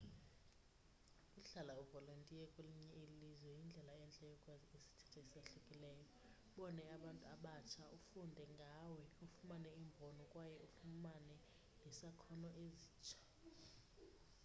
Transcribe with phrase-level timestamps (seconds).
[1.27, 6.03] ukuhlala uvolontiye kwelinye ilizwe yindlela entle yokwazi isithethe esahlukileyo
[6.47, 11.35] ubone abantu abatsha ufunde ngawe ufumane imbono kwaye ufuname
[11.83, 13.17] nezakhono ezitsha